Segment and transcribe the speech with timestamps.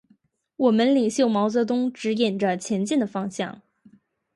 [0.55, 3.61] 我们领袖毛泽东，指引着前进的方向。